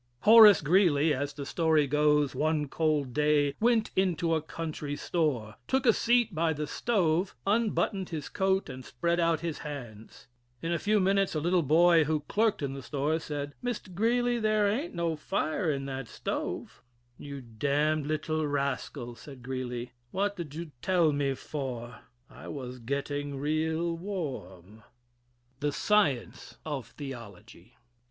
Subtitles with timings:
[0.21, 5.85] Horace Greeley, as the story goes, one cold day went into a country store, took
[5.85, 10.25] a seat by the stove, unbuttoned his coat and spread out his hands.
[10.59, 13.93] In a few minutes, a little boy who clerked in the store said: "Mr.
[13.93, 16.81] Greeley, there aint no fire in that stove."
[17.19, 22.79] "You d d little rascal," said Greeley, "What did you tell me for, I was
[22.79, 24.83] getting real warm." III.
[25.59, 27.77] "THE SCIENCE OF THEOLOGY."